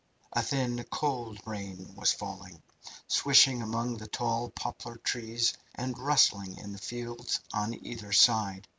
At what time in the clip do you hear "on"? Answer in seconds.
7.53-7.75